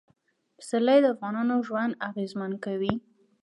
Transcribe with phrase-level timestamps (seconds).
[0.57, 2.93] پسرلی د افغانانو ژوند اغېزمن کوي.